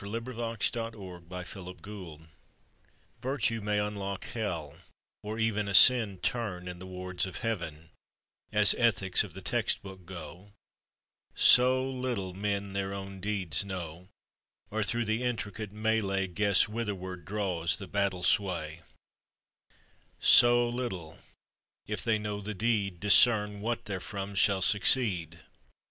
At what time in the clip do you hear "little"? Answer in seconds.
11.87-12.33, 20.67-21.19